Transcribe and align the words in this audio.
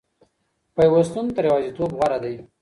پيوستون 0.75 1.25
تر 1.35 1.43
يوازيتوب 1.49 1.89
غوره 1.97 2.17
دی. 2.23 2.35